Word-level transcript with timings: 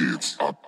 kids. 0.00 0.36
up. 0.40 0.59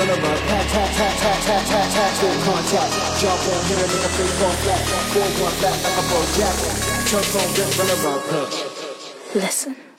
Pat, 0.00 0.08
tap, 0.08 0.88
tap, 0.96 1.12
tap, 1.20 1.38
tap, 1.44 1.64
tap, 1.68 1.86
tap, 1.92 2.12
full 2.16 2.32
contact. 2.48 3.20
Jump 3.20 3.36
on 3.52 3.60
here 3.68 3.84
make 3.84 4.00
a 4.00 4.24
fall 4.40 4.56
flat. 4.64 4.80
One 5.12 5.52
flat 5.60 5.76
like 5.84 5.98
a 5.98 6.24
jack. 6.40 6.56
Jump 7.04 7.28
on 7.36 7.48
this. 7.52 7.76
Listen. 9.34 9.89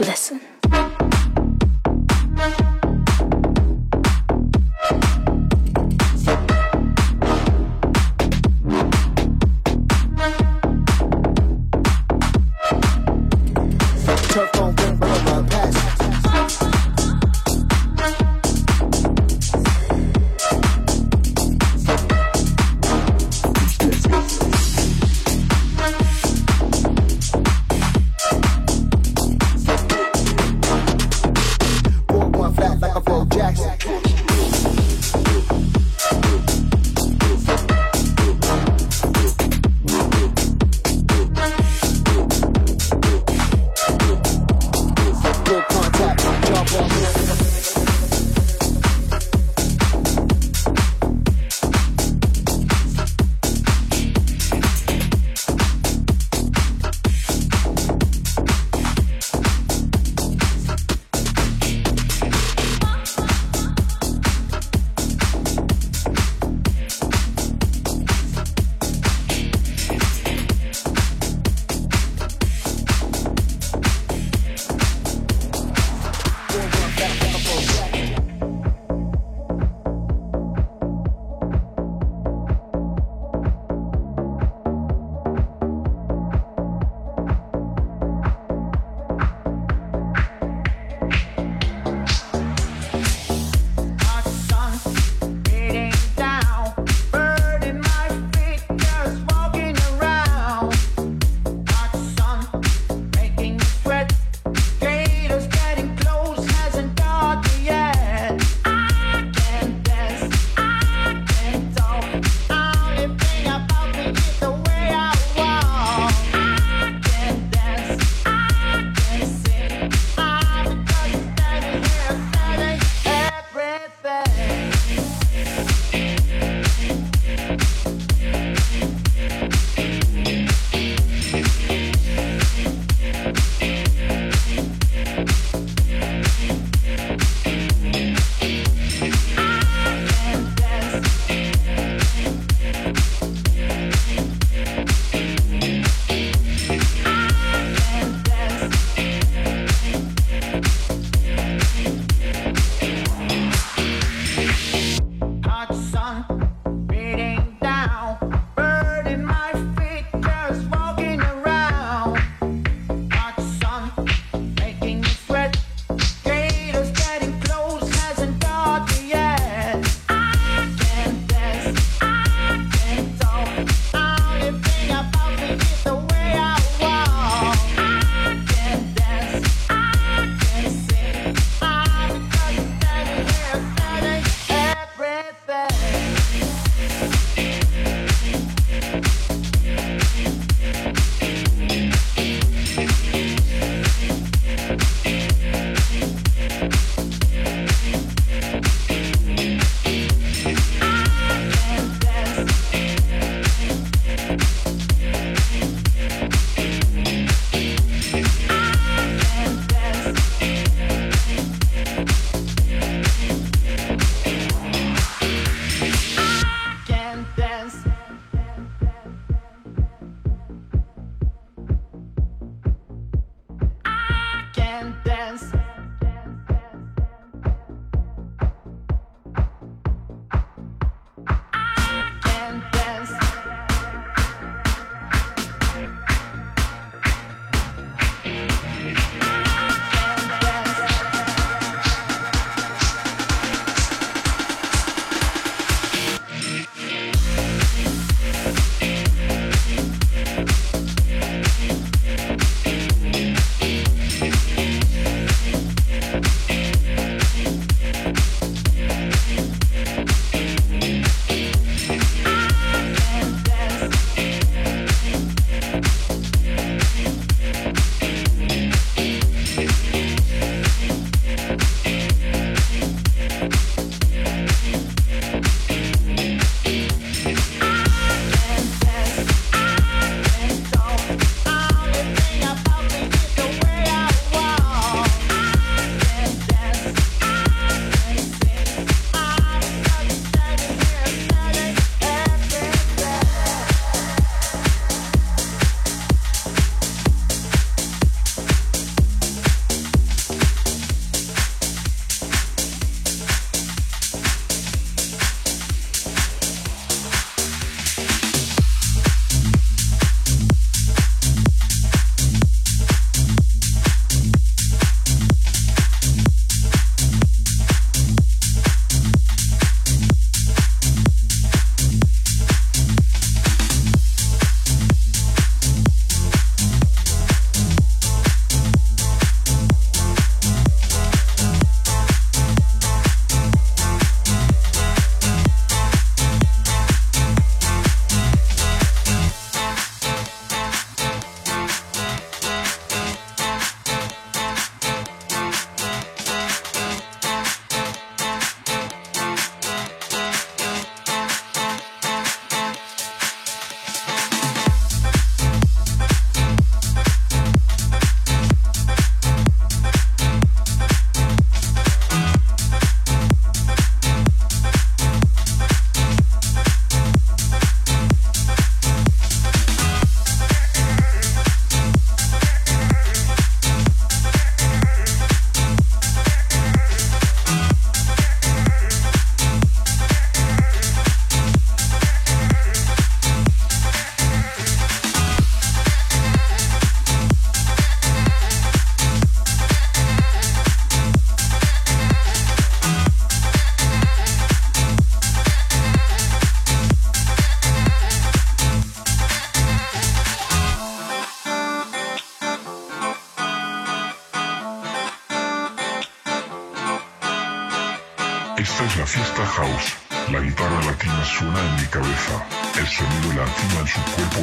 Listen. 0.00 0.40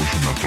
Su 0.06 0.22
cuerpo 0.22 0.46
es 0.46 0.47